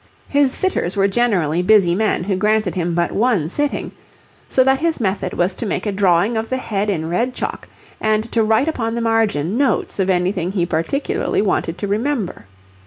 His 0.29 0.51
sitters 0.51 0.97
were 0.97 1.07
generally 1.07 1.61
busy 1.61 1.93
men 1.93 2.23
who 2.23 2.35
granted 2.35 2.73
him 2.73 2.95
but 2.95 3.11
one 3.11 3.49
sitting, 3.49 3.91
so 4.49 4.63
that 4.63 4.79
his 4.79 4.99
method 4.99 5.33
was 5.33 5.53
to 5.53 5.65
make 5.67 5.85
a 5.85 5.91
drawing 5.91 6.37
of 6.37 6.49
the 6.49 6.57
head 6.57 6.89
in 6.89 7.07
red 7.07 7.35
chalk 7.35 7.69
and 7.99 8.23
to 8.31 8.41
write 8.41 8.67
upon 8.67 8.95
the 8.95 9.01
margin 9.01 9.59
notes 9.59 9.99
of 9.99 10.09
anything 10.09 10.53
he 10.53 10.65
particularly 10.65 11.43
wanted 11.43 11.77
to 11.77 11.87
remember. 11.87 12.47